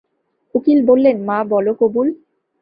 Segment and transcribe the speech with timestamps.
[0.55, 2.07] উকিল বললেন, মা, বল কবুল।